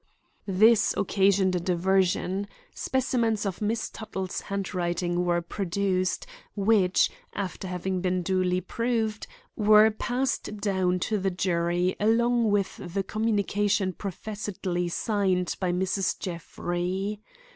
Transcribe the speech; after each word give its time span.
This 0.47 0.95
occasioned 0.97 1.53
a 1.55 1.59
diversion. 1.59 2.47
Specimens 2.73 3.45
of 3.45 3.61
Miss 3.61 3.87
Tuttle's 3.87 4.41
handwriting 4.41 5.25
were 5.25 5.43
produced, 5.43 6.25
which, 6.55 7.11
after 7.33 7.67
having 7.67 8.01
been 8.01 8.23
duly 8.23 8.61
proved, 8.61 9.27
were 9.55 9.91
passed 9.91 10.57
down 10.57 10.97
to 11.01 11.19
the 11.19 11.29
jury 11.29 11.95
along 11.99 12.49
with 12.49 12.77
the 12.95 13.03
communication 13.03 13.93
professedly 13.93 14.89
signed 14.89 15.55
by 15.59 15.71
Mrs. 15.71 16.17
Jeffrey. 16.17 17.21